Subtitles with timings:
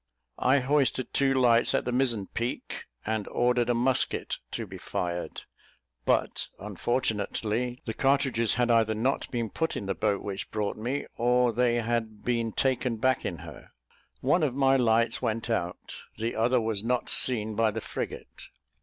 [0.39, 5.41] I hoisted two lights at the mizen peak, and ordered a musket to be fired;
[6.05, 11.05] but, unfortunately, the cartridges had either not been put in the boat which brought me,
[11.19, 13.69] or they had been taken back in her.
[14.21, 18.47] One of my lights went out; the other was not seen by the frigate.